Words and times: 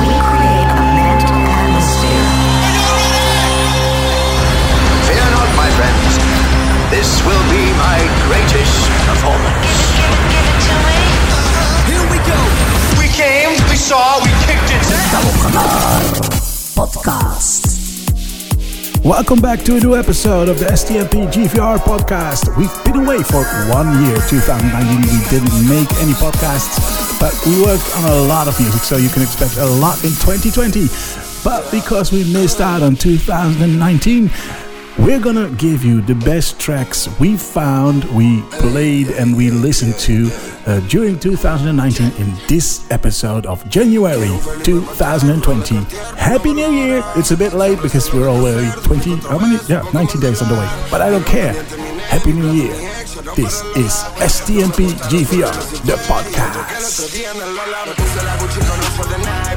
We 0.02 0.10
create 0.10 0.68
a 0.68 0.82
mental 0.98 1.38
atmosphere. 1.38 2.26
Fear 5.06 5.26
not, 5.30 5.48
my 5.54 5.70
friends. 5.78 6.18
This 6.90 7.22
will 7.24 7.44
be 7.46 7.70
my 7.78 8.02
greatest 8.26 8.90
performance. 9.06 9.70
Here 11.86 12.04
we 12.10 12.18
go. 12.26 12.40
We 12.98 13.06
came, 13.14 13.54
we 13.70 13.76
saw, 13.76 14.18
we 14.24 14.30
kicked 14.44 14.70
it. 14.74 14.82
Podcast. 16.74 17.77
Welcome 19.04 19.40
back 19.40 19.60
to 19.60 19.76
a 19.76 19.80
new 19.80 19.96
episode 19.96 20.48
of 20.48 20.58
the 20.58 20.66
STMP 20.66 21.30
GVR 21.32 21.78
podcast. 21.78 22.54
We've 22.58 22.84
been 22.84 23.04
away 23.04 23.22
for 23.22 23.44
one 23.70 24.04
year, 24.04 24.16
2019. 24.28 25.00
We 25.00 25.24
didn't 25.30 25.68
make 25.68 25.90
any 26.02 26.12
podcasts, 26.12 27.18
but 27.20 27.32
we 27.46 27.62
worked 27.62 27.90
on 27.96 28.04
a 28.10 28.16
lot 28.26 28.48
of 28.48 28.58
music, 28.60 28.82
so 28.82 28.96
you 28.96 29.08
can 29.08 29.22
expect 29.22 29.56
a 29.56 29.64
lot 29.64 30.02
in 30.04 30.10
2020. 30.10 30.88
But 31.44 31.70
because 31.70 32.12
we 32.12 32.30
missed 32.32 32.60
out 32.60 32.82
on 32.82 32.96
2019, 32.96 34.30
we're 34.98 35.20
gonna 35.20 35.48
give 35.50 35.84
you 35.84 36.00
the 36.00 36.14
best 36.14 36.58
tracks 36.58 37.08
we 37.18 37.36
found, 37.36 38.04
we 38.16 38.42
played, 38.52 39.08
and 39.08 39.36
we 39.36 39.50
listened 39.50 39.94
to 39.98 40.30
uh, 40.66 40.80
during 40.88 41.18
2019 41.18 42.12
in 42.18 42.34
this 42.48 42.90
episode 42.90 43.46
of 43.46 43.66
January 43.68 44.38
2020. 44.64 45.76
Happy 46.16 46.52
New 46.52 46.70
Year! 46.70 47.02
It's 47.16 47.30
a 47.30 47.36
bit 47.36 47.52
late 47.52 47.80
because 47.80 48.12
we're 48.12 48.28
already 48.28 48.70
20, 48.82 49.16
how 49.28 49.38
many? 49.38 49.58
Yeah, 49.68 49.88
19 49.92 50.20
days 50.20 50.42
on 50.42 50.48
the 50.48 50.54
way. 50.54 50.68
But 50.90 51.00
I 51.00 51.10
don't 51.10 51.26
care. 51.26 51.52
Happy 52.08 52.32
New 52.32 52.50
Year! 52.52 52.72
This 53.36 53.62
is 53.76 53.92
STMP 54.18 54.90
GVR, 55.10 55.52
the 55.86 55.94
podcast. 56.08 57.14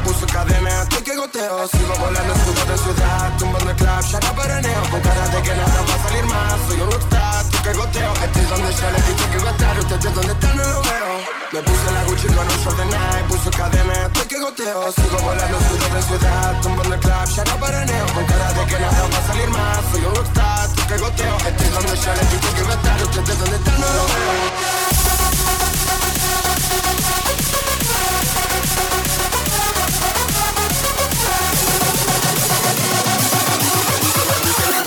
puso 0.04 0.26
cadena, 0.28 0.86
tú 0.90 1.04
que 1.04 1.16
goteo. 1.16 1.68
Sigo 1.68 1.94
volando 2.00 2.34
su 2.36 2.52
de 2.54 2.78
ciudad, 2.78 3.38
tumbando 3.38 3.70
el 3.72 3.76
club, 3.76 4.02
ya 4.12 4.20
no 4.20 4.36
pereneo 4.36 4.82
Con 4.90 5.02
cara 5.02 5.28
de 5.28 5.42
que 5.42 5.56
nada 5.56 5.82
va 5.88 5.96
a 5.96 6.04
salir 6.08 6.26
más, 6.26 6.54
soy 6.68 6.82
un 6.82 6.92
rockstar, 6.92 7.44
tú 7.50 7.58
que 7.64 7.74
goteo. 7.74 8.14
Este 8.24 8.42
es 8.42 8.50
donde 8.50 8.74
ya 8.74 8.92
le 8.92 9.02
dije 9.02 9.26
que 9.32 9.38
iba 9.38 9.50
a 9.50 9.52
estar, 9.52 9.80
usted 9.80 10.10
donde 10.12 10.34
está, 10.34 10.54
no 10.54 10.64
lo 10.64 10.82
veo. 10.82 11.12
Me 11.52 11.62
puse 11.64 11.92
la 11.92 12.04
Gucci 12.06 12.28
con 12.28 12.48
un 12.48 12.58
short 12.64 12.78
de 12.78 12.86
Nike, 12.86 13.24
puso 13.28 13.52
cadena, 13.52 14.10
tú 14.14 14.22
que 14.28 14.40
goteo. 14.40 14.92
Sigo 14.92 15.18
volando 15.20 15.58
su 15.68 15.74
de 15.94 16.02
ciudad, 16.02 16.62
tumbando 16.62 16.96
el 16.96 17.00
club, 17.00 17.26
ya 17.36 17.44
no 17.44 17.56
pereneo 17.60 18.06
Con 18.14 18.26
cara 18.26 18.54
de 18.54 18.66
que 18.66 18.80
nada 18.80 19.02
va 19.12 19.18
a 19.18 19.28
salir 19.28 19.50
más, 19.50 19.80
soy 19.92 20.06
un 20.06 20.16
rockstar, 20.16 20.70
tú 20.70 20.82
que 20.88 20.98
goteo. 20.98 21.38
Este 21.48 21.64
es 21.64 21.74
donde 21.74 21.96
ya 21.98 22.14
le 22.16 22.24
dije 22.32 22.50
que 22.56 22.62
iba 22.62 22.74
a 22.74 22.78
estar, 22.78 23.04
usted 23.04 23.38
donde 23.38 23.56
está, 23.58 23.72
no 23.72 23.88
lo 23.98 24.04
veo. 24.14 25.01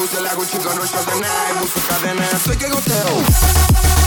Puse 0.04 0.20
la 0.20 0.34
Gucci 0.34 0.58
con 0.58 0.78
ocho 0.78 1.02
de 1.02 1.18
nada 1.18 1.48
de 1.48 1.54
neve, 1.54 1.70
cadena. 1.88 2.38
Soy 2.44 2.56
que 2.58 2.68
goteo. 2.68 4.03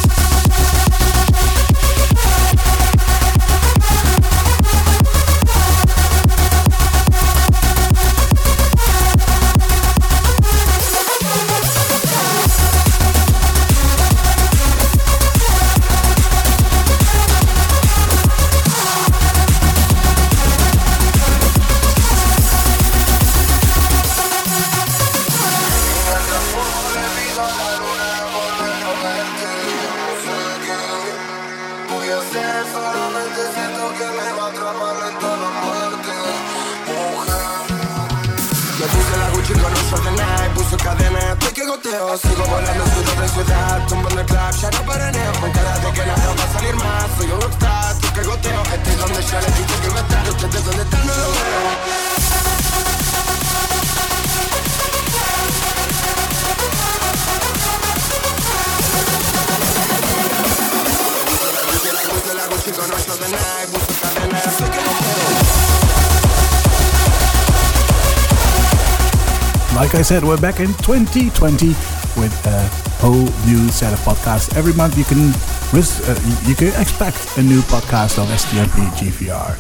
Said, 70.08 70.24
we're 70.24 70.40
back 70.40 70.62
in 70.62 70.68
2020 70.68 71.68
with 72.16 72.46
a 72.46 72.66
whole 73.02 73.28
new 73.46 73.68
set 73.68 73.92
of 73.92 74.00
podcasts. 74.00 74.56
Every 74.56 74.72
month 74.72 74.98
you 74.98 75.04
can 75.04 75.34
uh, 75.74 76.48
you 76.48 76.56
can 76.56 76.70
expect 76.80 77.38
a 77.38 77.44
new 77.44 77.60
podcast 77.64 78.18
of 78.18 78.30
STMP 78.30 78.88
GVR. 78.96 79.58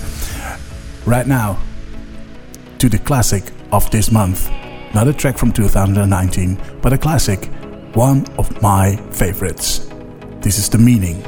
Right 1.06 1.28
now, 1.28 1.60
to 2.78 2.88
the 2.88 2.98
classic 2.98 3.52
of 3.74 3.92
this 3.92 4.10
month. 4.10 4.50
Not 4.94 5.10
a 5.10 5.14
track 5.14 5.38
from 5.38 5.52
2019, 5.52 6.58
but 6.82 6.94
a 6.94 6.98
classic, 6.98 7.52
one 7.94 8.26
of 8.38 8.62
my 8.62 8.96
favorites. 9.12 9.90
This 10.40 10.58
is 10.60 10.70
the 10.70 10.78
meaning. 10.78 11.22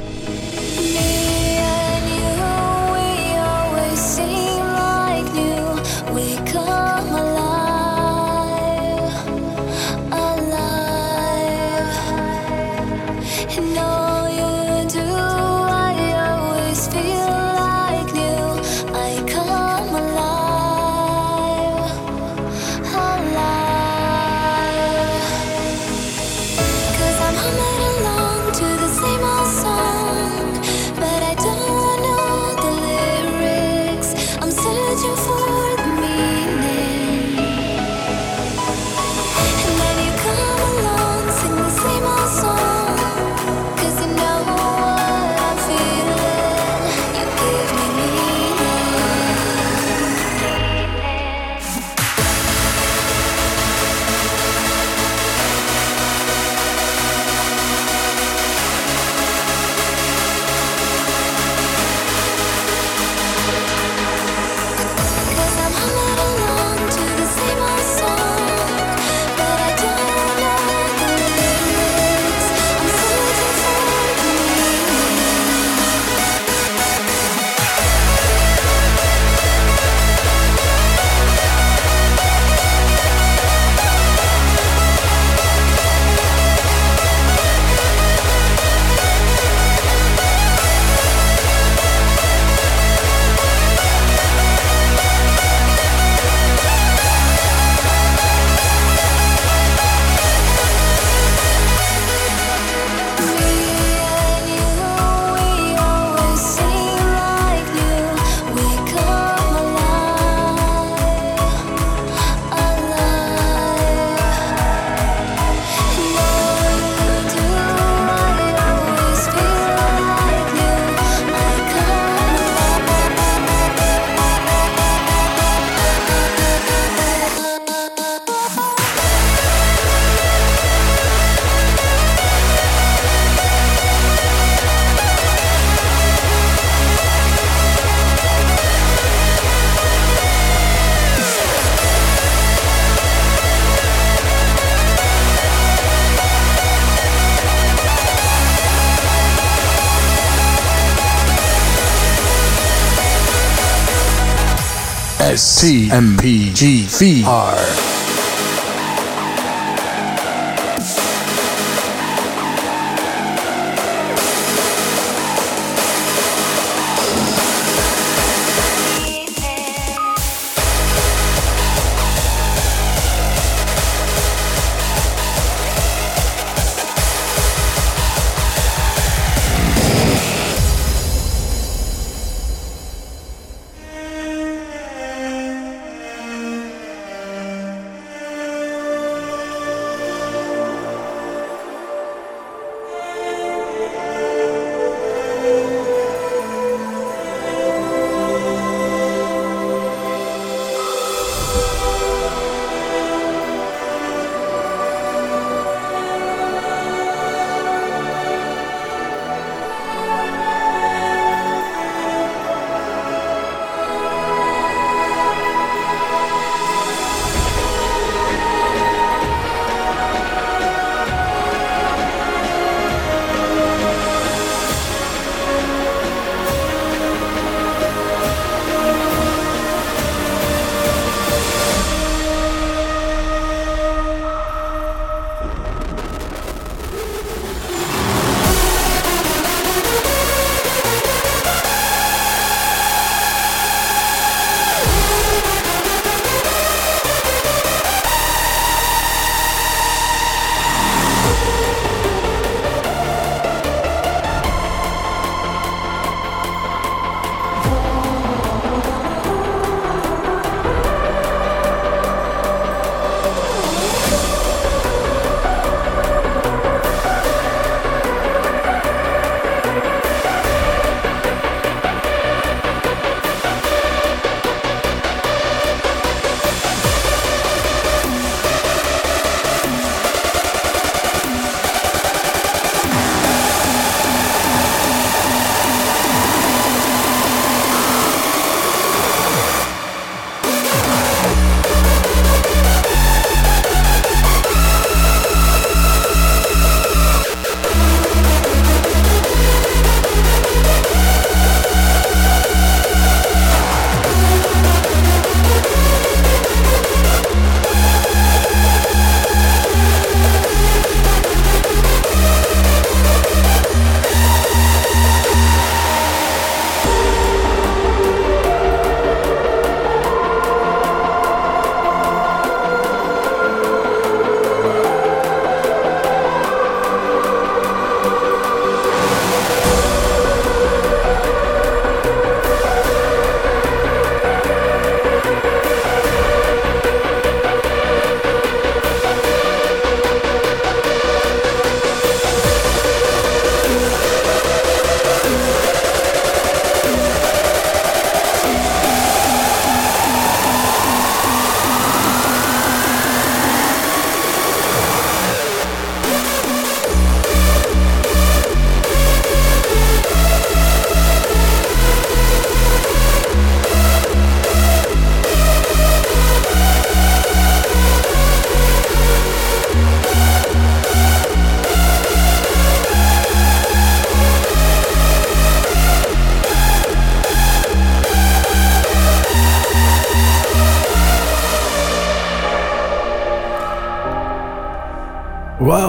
STMPGVR. 155.40 156.00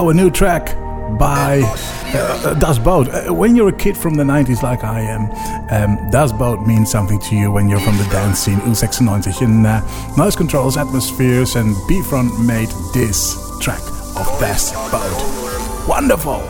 A 0.01 0.13
new 0.13 0.31
track 0.31 0.75
by 1.19 1.61
uh, 1.63 2.55
Das 2.55 2.79
Boot. 2.79 3.07
Uh, 3.07 3.31
when 3.31 3.55
you're 3.55 3.69
a 3.69 3.77
kid 3.77 3.95
from 3.95 4.15
the 4.15 4.23
90s 4.23 4.63
like 4.63 4.83
I 4.83 4.99
am, 4.99 5.29
um, 5.69 6.09
Das 6.09 6.33
Boot 6.33 6.65
means 6.65 6.89
something 6.89 7.19
to 7.19 7.35
you 7.35 7.51
when 7.51 7.69
you're 7.69 7.79
from 7.79 7.97
the 7.97 8.03
dance 8.05 8.39
scene, 8.39 8.57
U96. 8.61 9.41
In 9.43 9.65
uh, 9.65 9.79
Noise 10.17 10.35
Controls, 10.35 10.75
Atmozfears 10.75 11.55
and 11.55 11.75
B-Front 11.87 12.43
made 12.43 12.69
this 12.93 13.37
track 13.61 13.81
of 14.17 14.27
Das 14.39 14.71
Boot. 14.89 15.87
Wonderful! 15.87 16.41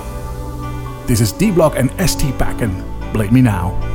This 1.05 1.19
is 1.19 1.33
D-Block 1.33 1.75
and 1.75 1.91
ST 2.09 2.35
Packen. 2.39 2.83
Blame 3.11 3.33
me 3.33 3.41
now. 3.41 3.90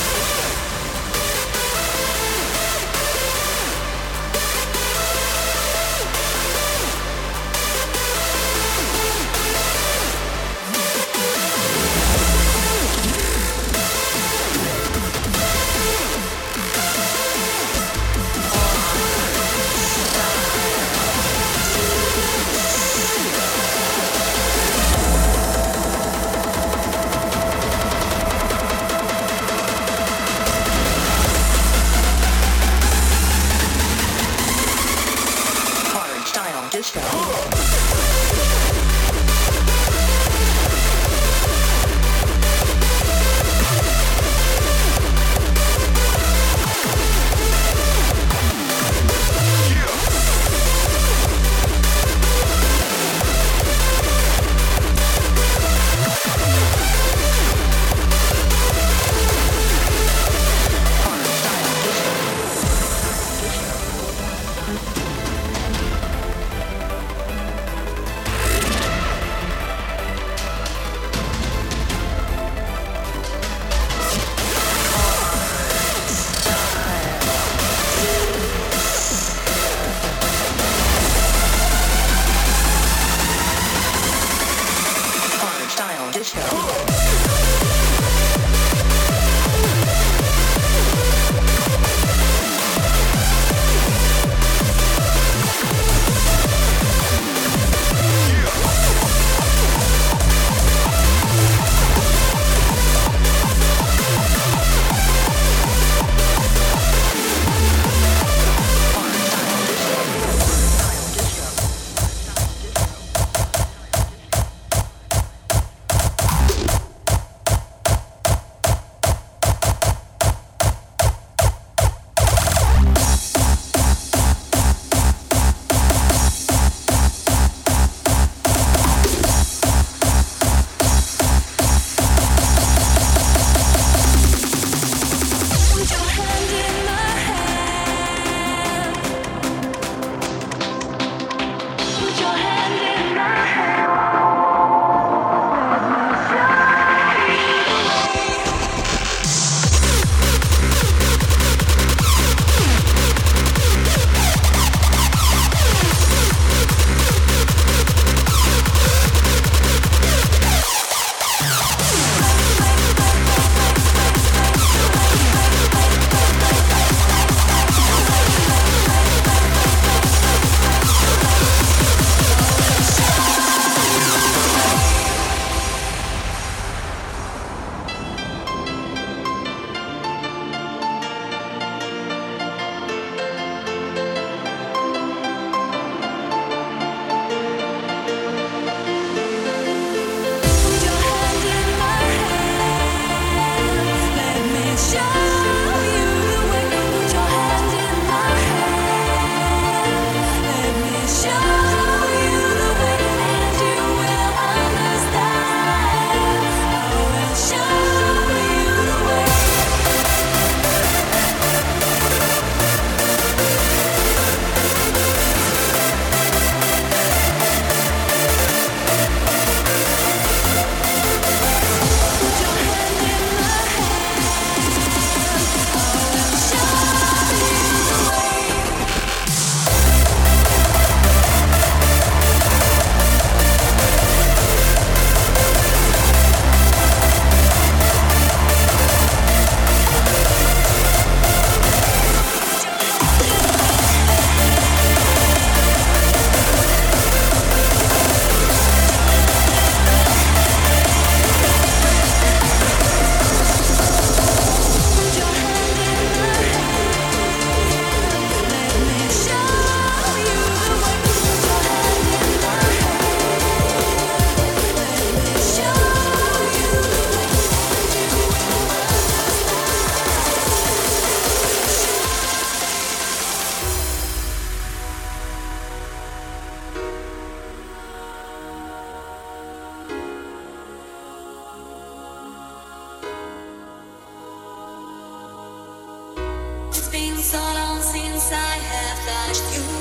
Touched 289.35 289.57
you. 289.57 289.74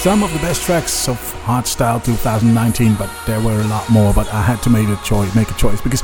Some 0.00 0.22
of 0.22 0.32
the 0.32 0.38
best 0.38 0.62
tracks 0.62 1.10
of 1.10 1.18
Hardstyle 1.44 2.02
2019, 2.02 2.94
but 2.94 3.10
there 3.26 3.38
were 3.38 3.60
a 3.60 3.66
lot 3.66 3.86
more. 3.90 4.14
But 4.14 4.32
I 4.32 4.40
had 4.40 4.62
to 4.62 4.70
make 4.70 4.88
a 4.88 4.96
choice, 5.04 5.34
make 5.34 5.50
a 5.50 5.54
choice 5.54 5.78
because 5.82 6.00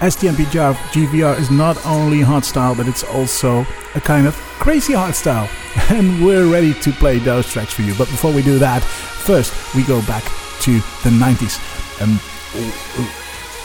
STMP 0.00 0.44
GVR 0.44 1.40
is 1.40 1.50
not 1.50 1.78
only 1.86 2.18
hardstyle, 2.18 2.76
but 2.76 2.86
it's 2.86 3.04
also 3.04 3.64
a 3.94 4.02
kind 4.02 4.26
of 4.26 4.34
crazy 4.60 4.92
hardstyle. 4.92 5.48
And 5.90 6.22
we're 6.22 6.46
ready 6.52 6.74
to 6.74 6.92
play 6.92 7.18
those 7.20 7.50
tracks 7.50 7.72
for 7.72 7.80
you. 7.80 7.94
But 7.94 8.08
before 8.08 8.34
we 8.34 8.42
do 8.42 8.58
that, 8.58 8.82
first 8.82 9.54
we 9.74 9.82
go 9.84 10.02
back 10.02 10.24
to 10.64 10.74
the 11.02 11.10
90s. 11.10 11.56
Um, 12.02 12.20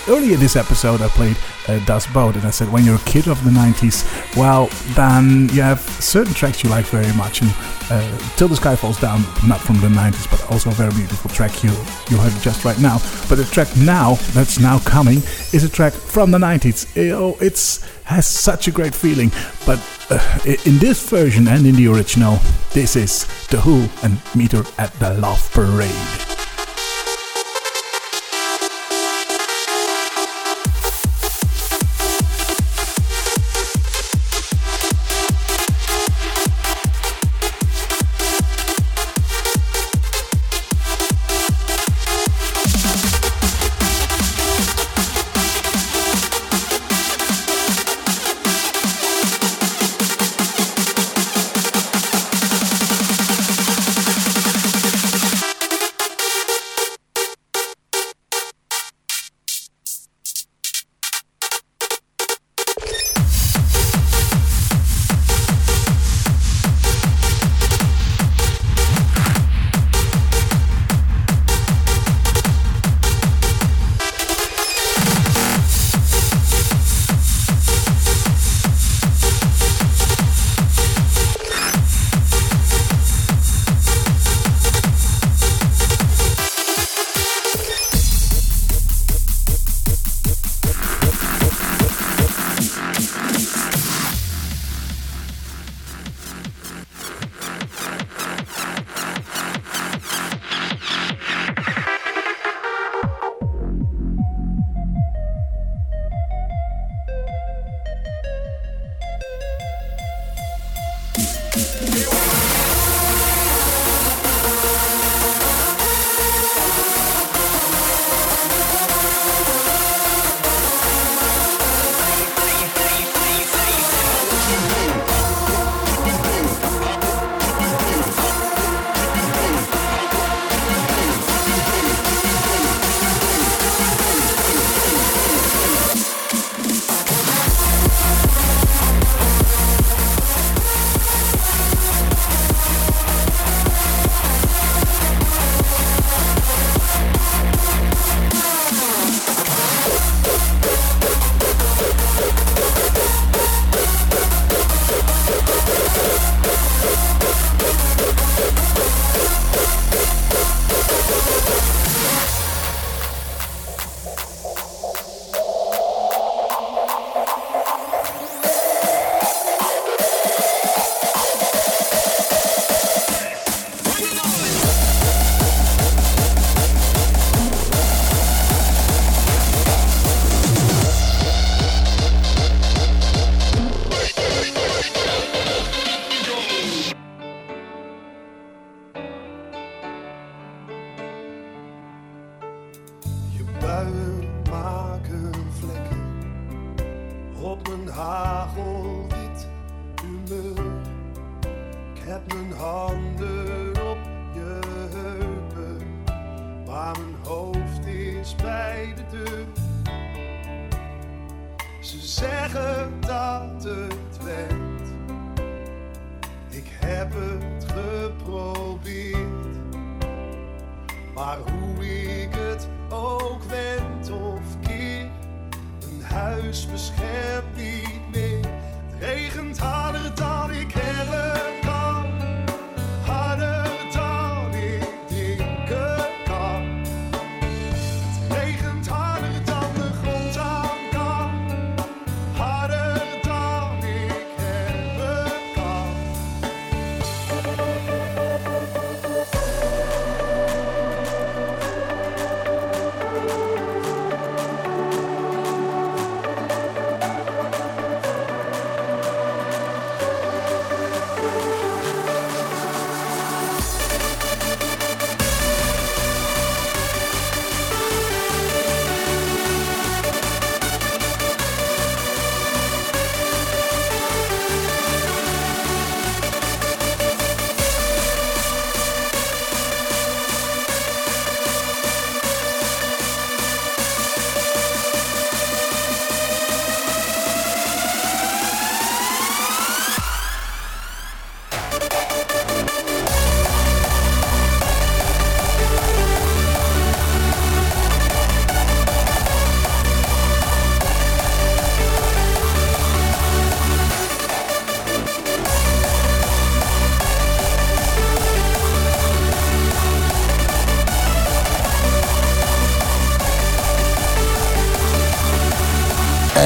earlier 0.07 0.33
in 0.33 0.39
this 0.39 0.55
episode 0.55 1.01
I 1.01 1.07
played 1.07 1.37
uh, 1.67 1.79
Das 1.85 2.05
Boot 2.07 2.35
and 2.35 2.45
I 2.45 2.49
said 2.49 2.71
when 2.71 2.83
you're 2.83 2.95
a 2.95 3.05
kid 3.05 3.27
of 3.27 3.43
the 3.43 3.49
90s 3.49 4.03
well 4.35 4.67
then 4.95 5.49
you 5.49 5.61
have 5.61 5.79
certain 5.79 6.33
tracks 6.33 6.63
you 6.63 6.69
like 6.69 6.85
very 6.85 7.11
much 7.15 7.41
and 7.41 7.51
uh, 7.89 8.17
Till 8.35 8.47
the 8.47 8.55
Sky 8.55 8.75
Falls 8.75 8.99
Down 8.99 9.21
not 9.47 9.59
from 9.59 9.79
the 9.79 9.87
90s 9.87 10.29
but 10.29 10.51
also 10.51 10.69
a 10.69 10.73
very 10.73 10.93
beautiful 10.93 11.29
track 11.29 11.63
you 11.63 11.71
you 12.09 12.17
heard 12.17 12.33
just 12.41 12.65
right 12.65 12.79
now. 12.79 12.97
But 13.29 13.35
the 13.35 13.45
track 13.45 13.67
now 13.77 14.15
that's 14.33 14.59
now 14.59 14.79
coming 14.79 15.17
is 15.53 15.63
a 15.63 15.69
track 15.69 15.93
from 15.93 16.31
the 16.31 16.37
90s 16.37 16.87
oh 17.11 17.37
it's 17.39 17.83
has 18.03 18.27
such 18.27 18.67
a 18.67 18.71
great 18.71 18.93
feeling 18.93 19.31
but 19.65 19.79
uh, 20.09 20.39
in 20.65 20.77
this 20.79 21.09
version 21.09 21.47
and 21.47 21.65
in 21.65 21.75
the 21.75 21.87
original 21.87 22.37
this 22.71 22.95
is 22.95 23.25
The 23.47 23.61
Who 23.61 23.87
and 24.03 24.19
Meter 24.35 24.63
at 24.77 24.91
the 24.99 25.13
Love 25.13 25.49
Parade 25.53 26.32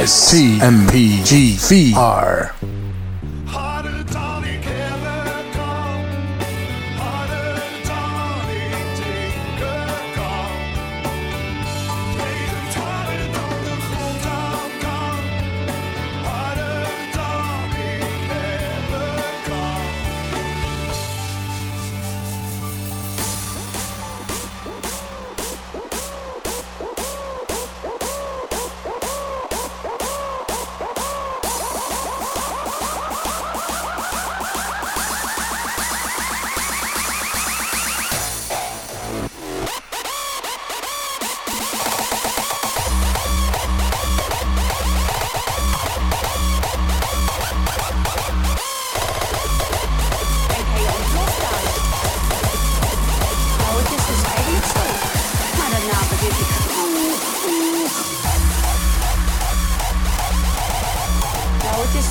STMPGVR. 0.08 1.94
Harder 1.94 2.57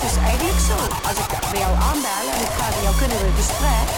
is 0.07 0.13
dus 0.13 0.23
eigenlijk 0.23 0.61
zo. 0.71 0.77
Als 1.09 1.19
ik 1.25 1.51
bij 1.51 1.61
jou 1.61 1.75
aanbel 1.91 2.25
en 2.35 2.41
ik 2.47 2.53
vraag 2.57 2.75
aan 2.77 2.83
jou, 2.83 2.97
kunnen 2.97 3.19
we 3.19 3.31
gesprek? 3.37 3.89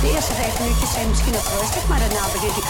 De 0.00 0.08
eerste 0.14 0.32
vijf 0.32 0.58
minuutjes 0.60 0.92
zijn 0.92 1.08
misschien 1.08 1.32
nog 1.32 1.46
rustig, 1.60 1.88
maar 1.88 1.98
daarna 1.98 2.24
begint 2.32 2.54
hij... 2.56 2.64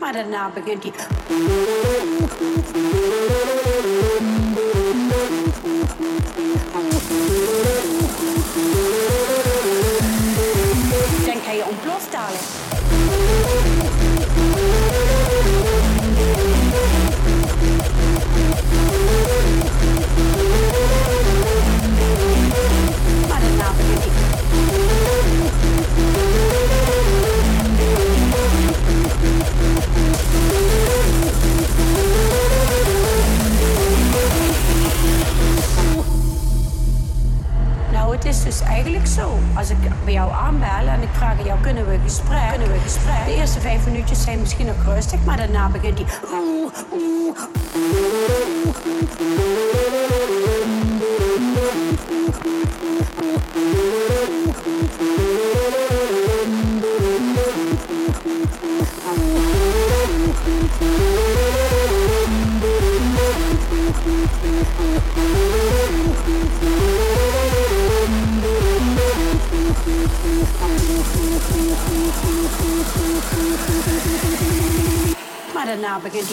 Maar 0.00 0.12
daarna 0.12 0.50
begint. 0.54 0.84
Ik 0.84 0.94
dus 38.46 38.60
eigenlijk 38.60 39.06
zo. 39.06 39.38
Als 39.54 39.70
ik 39.70 39.76
bij 40.04 40.12
jou 40.12 40.32
aanbel 40.32 40.88
en 40.88 41.02
ik 41.02 41.08
vraag 41.12 41.44
jou, 41.44 41.60
kunnen 41.60 41.88
we 41.88 41.98
gesprek? 42.02 42.48
Kunnen 42.50 42.72
we 42.72 42.78
gesprek? 42.78 43.24
De 43.26 43.34
eerste 43.34 43.60
vijf 43.60 43.86
minuutjes 43.86 44.22
zijn 44.22 44.40
misschien 44.40 44.66
nog 44.66 44.84
rustig, 44.84 45.24
maar 45.24 45.36
daarna 45.36 45.68
begint 45.68 45.98
hij... 45.98 46.06
Maar 75.80 76.00
begin 76.00 76.02
begint 76.02 76.30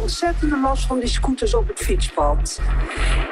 ontzettende 0.00 0.60
last 0.60 0.86
van 0.86 0.98
die 0.98 1.08
scooters 1.08 1.54
op 1.54 1.68
het 1.68 1.78
fietspad. 1.78 2.60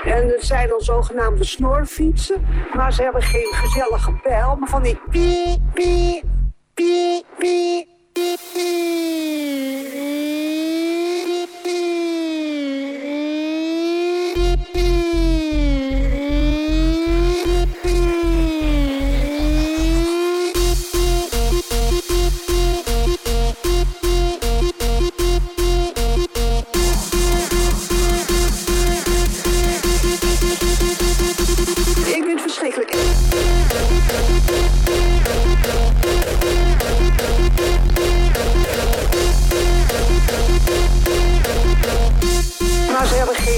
En 0.05 0.29
het 0.29 0.45
zijn 0.45 0.69
dan 0.69 0.81
zogenaamde 0.81 1.45
snorfietsen, 1.45 2.47
maar 2.75 2.93
ze 2.93 3.03
hebben 3.03 3.23
geen 3.23 3.53
gezellige 3.53 4.13
pijl, 4.13 4.57
maar 4.57 4.69
van 4.69 4.83
die 4.83 4.99
pie, 5.11 5.63
pie, 5.75 6.23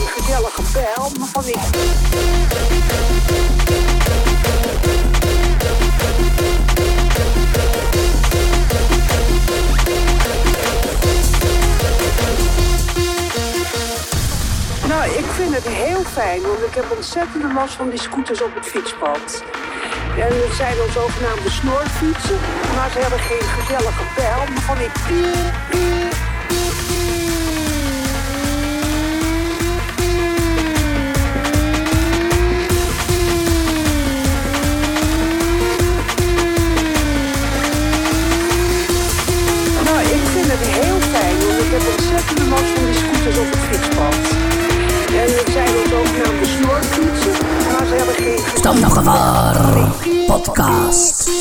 gezellige 0.09 0.63
bel, 0.73 1.11
maar 1.19 1.29
van 1.29 1.47
ik. 1.47 1.57
Nou, 14.89 15.11
ik 15.11 15.25
vind 15.25 15.55
het 15.55 15.69
heel 15.69 16.03
fijn, 16.05 16.43
want 16.43 16.63
ik 16.63 16.75
heb 16.75 16.85
ontzettende 16.97 17.53
last 17.55 17.75
van 17.75 17.91
die 17.91 18.01
scooters 18.01 18.43
op 18.43 18.55
het 18.55 18.67
fietspad. 18.67 19.43
En 20.19 20.33
het 20.45 20.55
zijn 20.57 20.77
dan 20.77 20.91
zogenaamde 20.93 21.51
snorfietsen, 21.51 22.39
maar 22.75 22.91
ze 22.91 22.99
hebben 22.99 23.19
geen 23.19 23.49
gezellige 23.59 24.05
pijl, 24.15 24.39
maar 24.53 24.63
van 24.63 24.79
ik 24.81 24.93
Doctor 48.69 49.01
Podcast. 50.29 51.38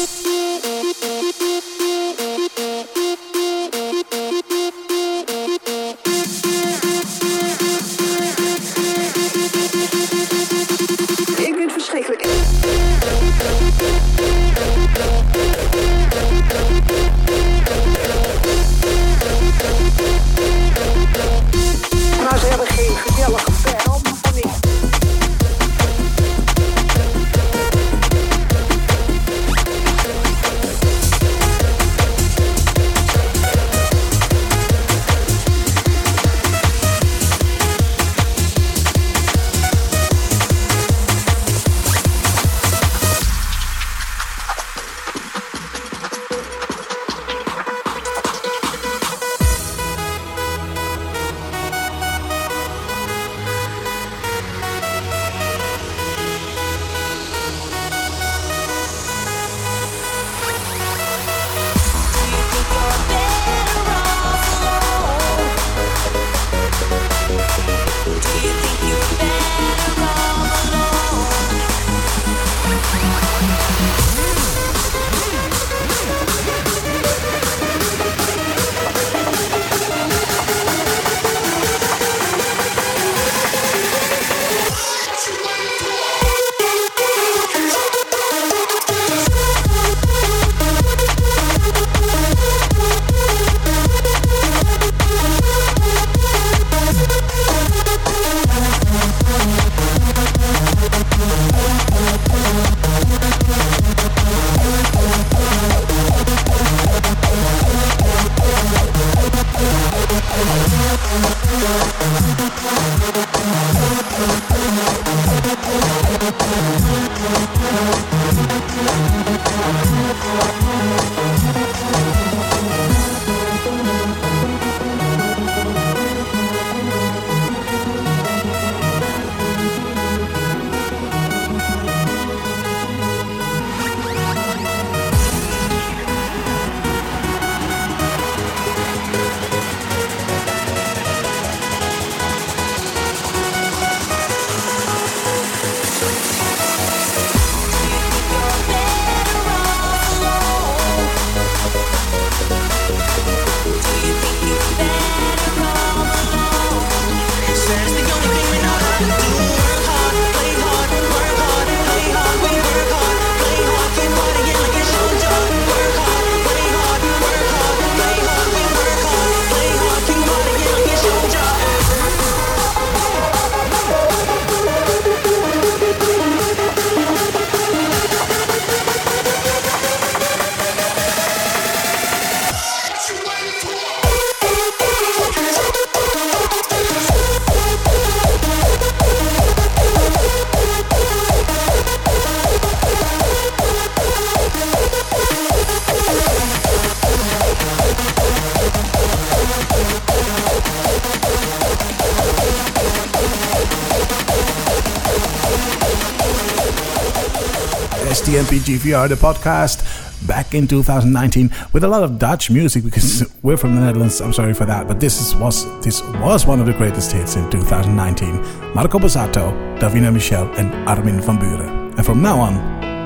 GVR, 208.67 209.07
the 209.07 209.15
podcast, 209.15 209.79
back 210.27 210.53
in 210.53 210.67
2019 210.67 211.49
with 211.71 211.85
a 211.85 211.87
lot 211.87 212.03
of 212.03 212.19
Dutch 212.19 212.51
music 212.51 212.83
because 212.83 213.23
we're 213.41 213.55
from 213.55 213.75
the 213.75 213.81
Netherlands. 213.81 214.19
I'm 214.19 214.33
sorry 214.33 214.53
for 214.53 214.65
that, 214.65 214.89
but 214.89 214.99
this 214.99 215.21
is, 215.21 215.33
was 215.35 215.63
this 215.79 216.03
was 216.21 216.45
one 216.45 216.59
of 216.59 216.65
the 216.65 216.73
greatest 216.73 217.13
hits 217.13 217.37
in 217.37 217.49
2019. 217.49 218.75
Marco 218.75 218.99
Borsato, 218.99 219.53
Davina 219.79 220.11
Michelle, 220.11 220.51
and 220.57 220.73
Armin 220.85 221.21
van 221.21 221.37
Buuren. 221.39 221.95
And 221.95 222.05
from 222.05 222.21
now 222.21 222.39
on, 222.39 222.55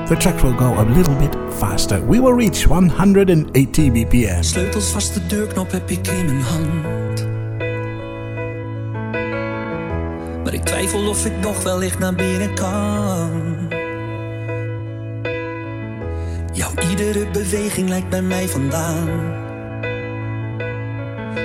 the 0.08 0.16
track 0.16 0.42
will 0.42 0.52
go 0.52 0.74
a 0.80 0.84
little 0.96 1.14
bit 1.14 1.32
faster. 1.54 2.00
We 2.00 2.18
will 2.18 2.34
reach 2.34 2.66
180 2.66 3.90
BPM. 3.90 4.42
Sleutels 4.42 4.90
vast 4.90 5.14
de 5.14 5.26
deurknop 5.26 5.70
heb 5.70 5.90
ik 5.90 6.08
in 6.08 6.24
mijn 6.26 6.42
hand. 6.42 7.26
Maar 10.44 10.54
ik 10.54 10.64
twijfel 10.64 11.08
of 11.08 11.26
ik 11.26 11.40
nog 11.40 11.62
wellicht 11.62 11.98
naar 11.98 12.14
binnen 12.14 12.54
kan. 12.54 13.61
Iedere 17.06 17.30
beweging 17.30 17.88
lijkt 17.88 18.08
bij 18.08 18.22
mij 18.22 18.48
vandaan. 18.48 19.08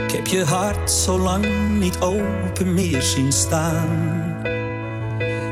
Ik 0.05 0.12
heb 0.12 0.28
je 0.28 0.43
hart 0.43 0.91
zo 0.91 1.20
lang 1.20 1.45
niet 1.80 1.99
open 1.99 2.74
meer 2.74 3.01
zien 3.01 3.32
staan. 3.32 3.88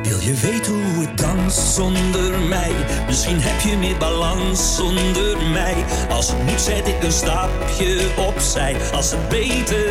Wil 0.03 0.19
je 0.19 0.33
weten 0.33 0.73
hoe 0.73 1.05
het 1.05 1.17
danst 1.17 1.73
zonder 1.73 2.39
mij? 2.39 2.71
Misschien 3.07 3.39
heb 3.39 3.59
je 3.59 3.77
meer 3.77 3.97
balans 3.97 4.75
zonder 4.75 5.37
mij. 5.51 5.75
Als 6.09 6.27
het 6.27 6.43
moet 6.43 6.61
zet 6.61 6.87
ik 6.87 7.03
een 7.03 7.11
stapje 7.11 8.09
opzij. 8.27 8.75
Als 8.93 9.11
het 9.11 9.29
beter, 9.29 9.89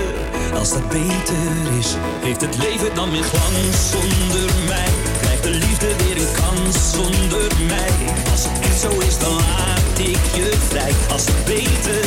als 0.54 0.74
het 0.74 0.88
beter 0.88 1.78
is, 1.78 1.94
heeft 2.20 2.40
het 2.40 2.56
leven 2.56 2.94
dan 2.94 3.10
meer 3.10 3.22
glans 3.22 3.90
zonder 3.90 4.54
mij. 4.68 4.88
Krijgt 5.20 5.42
de 5.42 5.50
liefde 5.50 5.88
weer 5.96 6.16
een 6.16 6.32
kans 6.32 6.90
zonder 6.90 7.52
mij. 7.66 7.92
Als 8.30 8.44
het 8.44 8.64
echt 8.64 8.80
zo 8.80 9.00
is, 9.00 9.18
dan 9.18 9.32
laat 9.32 9.73
ik 9.99 10.24
je 10.34 10.53
vrij. 10.68 10.92
Als 11.11 11.24
het 11.26 11.45
beter, 11.45 12.05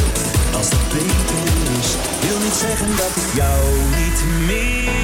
als 0.53 0.69
het 0.69 0.87
beter 0.93 1.43
is, 1.79 1.89
wil 2.27 2.39
niet 2.39 2.57
zeggen 2.65 2.89
dat 2.95 3.13
ik 3.23 3.29
jou 3.35 3.61
niet 3.97 4.19
meer. 4.47 4.95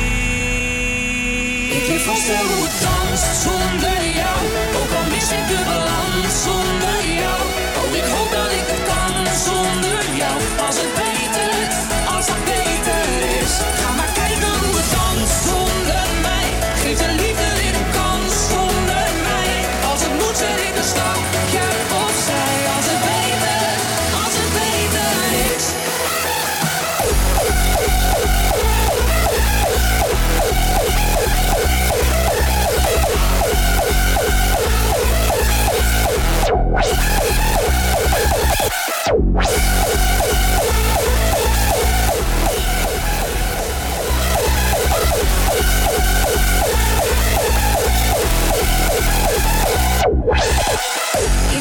Ik 1.77 1.87
leef 1.87 2.03
vast 2.05 2.27
hoe 2.27 2.63
het 2.67 2.81
danst 2.81 3.41
zonder 3.41 3.99
jou. 4.19 4.41
Ook 4.79 4.91
al 4.97 5.05
mis 5.09 5.31
ik 5.37 5.47
de 5.47 5.61
balans 5.65 6.43
zonder 6.43 6.92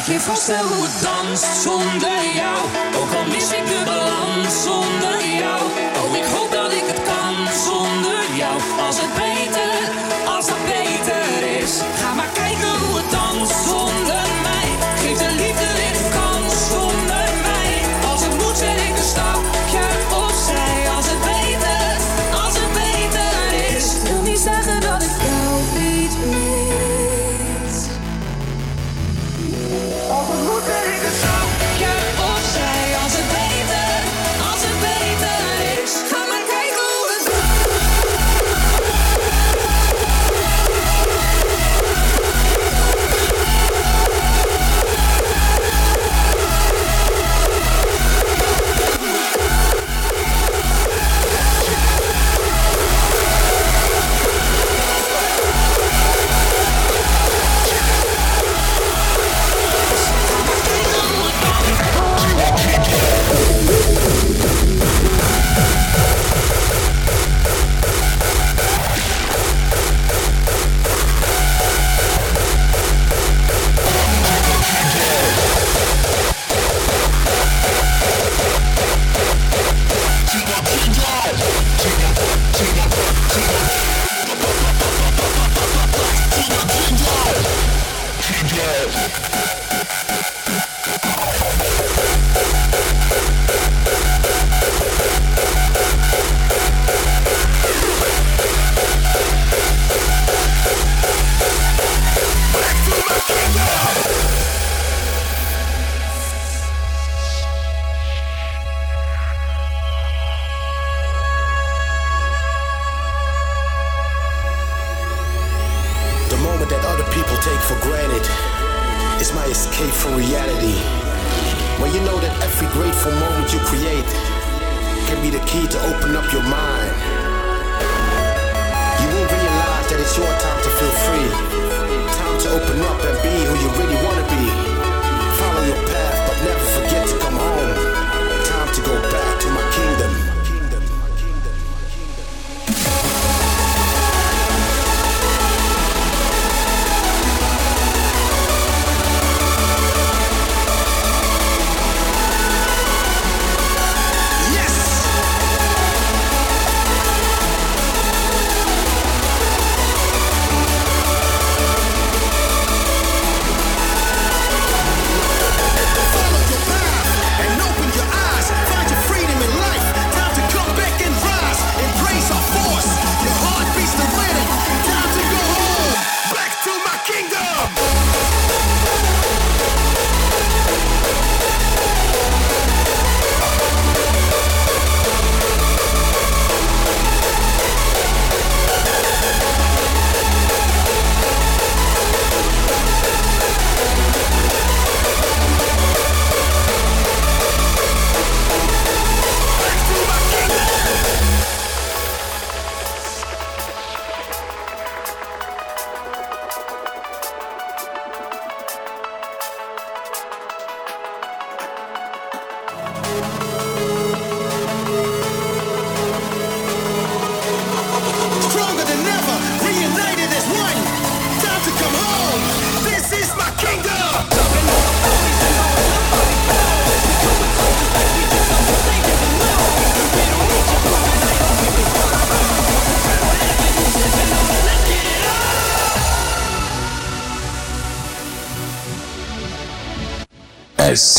Vast 0.03 0.47
wel 0.47 0.67
hoe 0.67 0.83
het 0.83 1.01
danst 1.01 1.61
zonder 1.61 2.19
jou. 2.35 2.57
Ook 2.95 3.13
al 3.13 3.25
mis 3.25 3.51
ik 3.51 3.65
de 3.65 3.81
balans 3.85 4.63
zonder 4.63 5.25
jou. 5.41 5.61
Oh, 6.03 6.15
ik 6.15 6.23
hoop 6.23 6.51
dat 6.51 6.71
ik 6.71 6.83
het 6.85 7.01
kan 7.03 7.35
zonder 7.67 8.23
jou. 8.35 8.61
Als 8.87 8.97
het 9.01 9.13
beter, 9.13 9.75
als 10.35 10.45
het 10.45 10.63
beter 10.65 11.61
is. 11.61 11.81
Ga 12.01 12.13
maar 12.13 12.29
kijken 12.33 12.52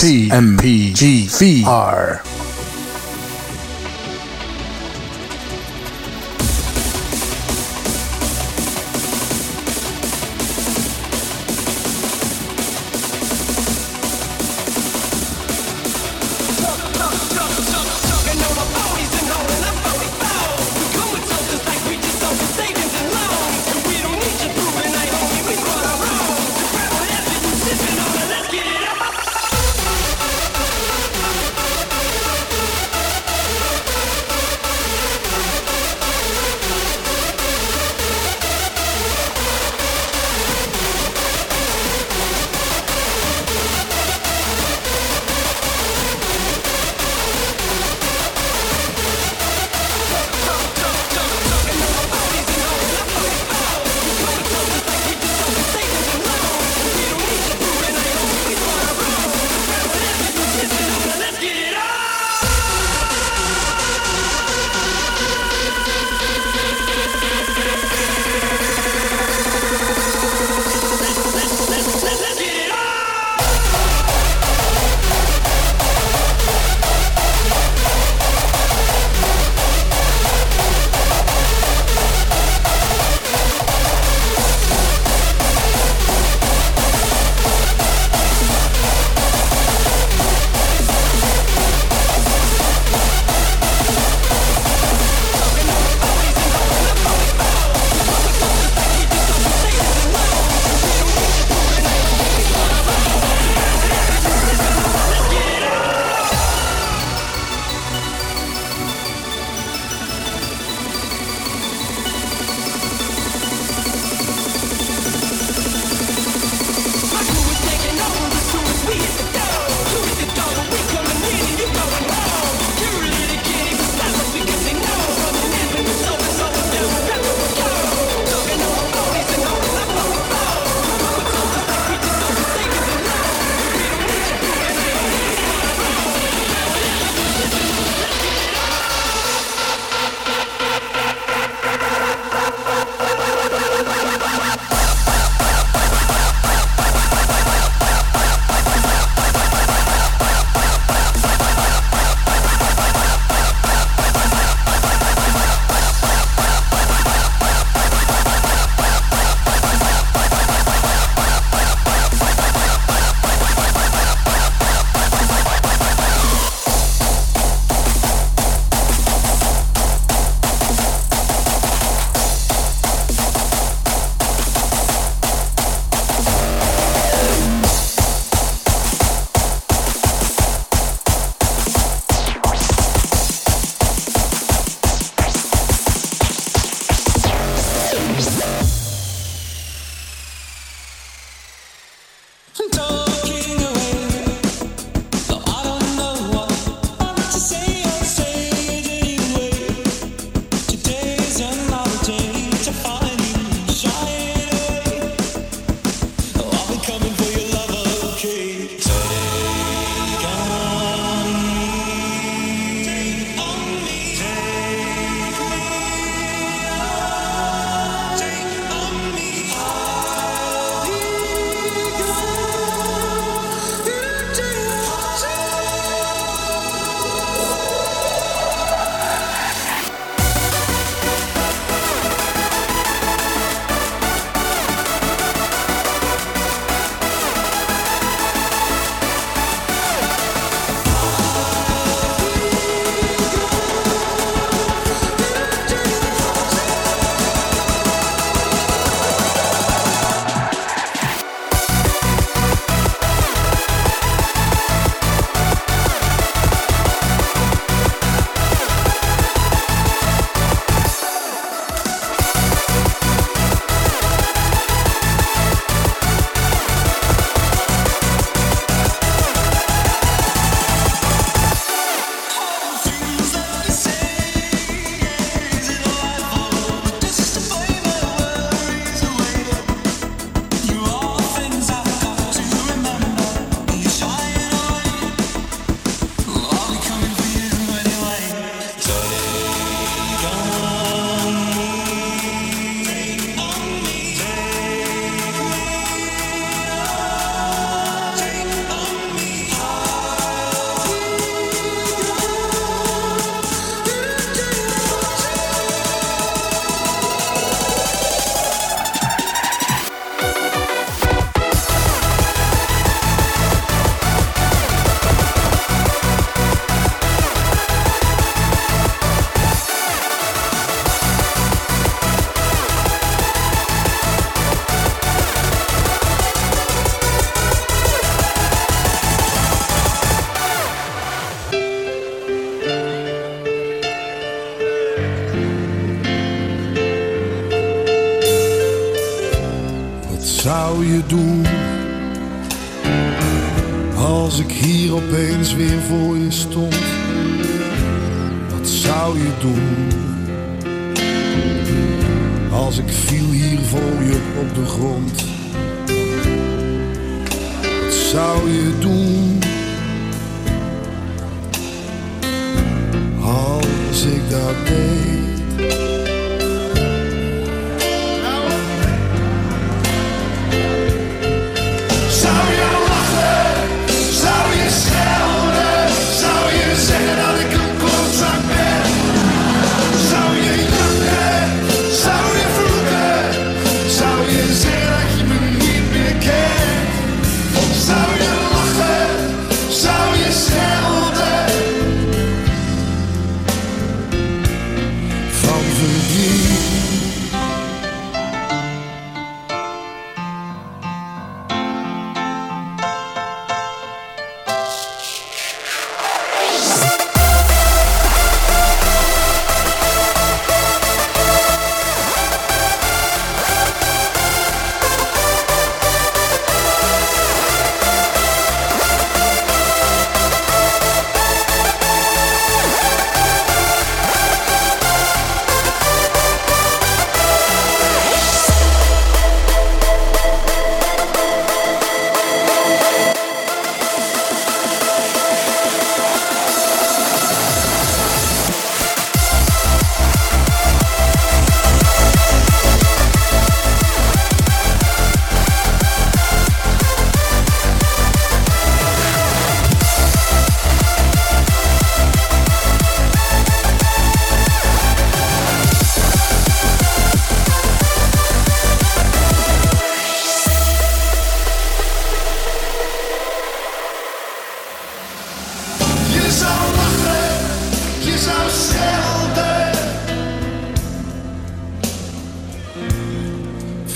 STMPGVR. 0.04 1.93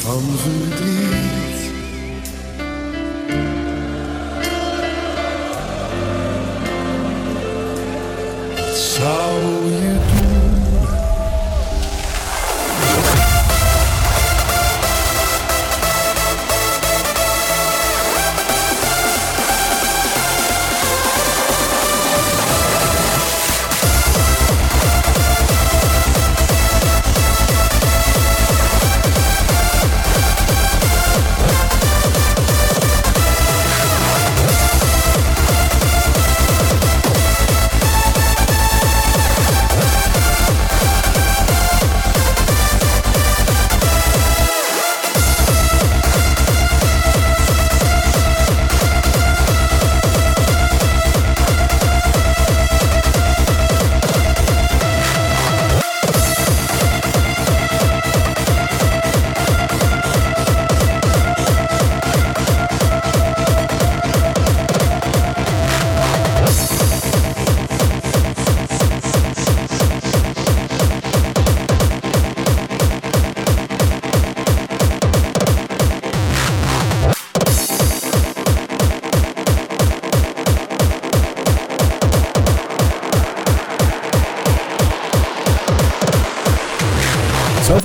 Van 0.09 0.39
verdriet. 0.39 1.48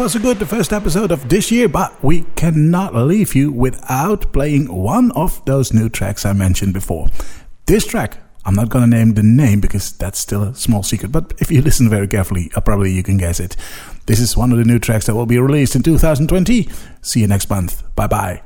Far, 0.04 0.10
so 0.10 0.20
good, 0.20 0.38
the 0.38 0.46
first 0.46 0.74
episode 0.74 1.12
of 1.12 1.30
this 1.30 1.50
year, 1.50 1.70
but 1.70 2.04
we 2.04 2.24
cannot 2.36 2.94
leave 2.94 3.34
you 3.36 3.54
without 3.54 4.34
playing 4.34 4.66
one 4.66 5.14
of 5.14 5.40
those 5.46 5.72
new 5.72 5.88
tracks 5.88 6.26
I 6.26 6.34
mentioned 6.34 6.74
before. 6.74 7.08
This 7.68 7.88
track, 7.88 8.18
I'm 8.44 8.54
not 8.54 8.68
gonna 8.68 8.86
name 8.86 9.14
the 9.14 9.24
name 9.24 9.62
because 9.62 9.94
that's 9.94 10.20
still 10.20 10.44
a 10.44 10.56
small 10.56 10.84
secret, 10.84 11.14
but 11.14 11.32
if 11.40 11.50
you 11.50 11.62
listen 11.70 11.90
very 11.90 12.10
carefully, 12.10 12.52
uh, 12.54 12.60
probably 12.60 12.92
you 12.92 13.02
can 13.02 13.16
guess 13.16 13.40
it. 13.40 13.56
This 14.06 14.20
is 14.20 14.36
one 14.36 14.52
of 14.52 14.58
the 14.58 14.66
new 14.66 14.78
tracks 14.78 15.06
that 15.06 15.16
will 15.16 15.26
be 15.26 15.40
released 15.40 15.74
in 15.74 15.84
2020. 15.84 16.68
See 17.02 17.22
you 17.22 17.28
next 17.28 17.50
month. 17.50 17.82
Bye 17.96 18.08
bye. 18.08 18.42